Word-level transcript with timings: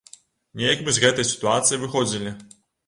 Неяк 0.61 0.81
мы 0.87 0.95
з 0.97 1.03
гэтай 1.05 1.31
сітуацыі 1.35 1.81
выходзілі. 1.87 2.39